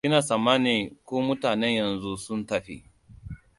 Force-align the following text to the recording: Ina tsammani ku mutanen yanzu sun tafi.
Ina 0.07 0.19
tsammani 0.27 0.75
ku 1.05 1.15
mutanen 1.27 1.73
yanzu 1.79 2.11
sun 2.25 2.41
tafi. 2.49 2.77